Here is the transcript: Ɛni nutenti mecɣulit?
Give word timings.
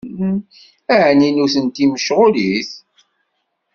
Ɛni 1.03 1.27
nutenti 1.35 1.83
mecɣulit? 1.91 2.69